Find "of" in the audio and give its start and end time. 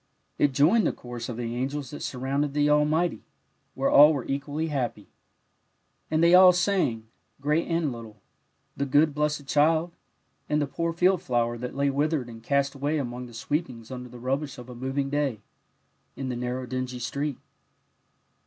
1.29-1.37, 14.57-14.69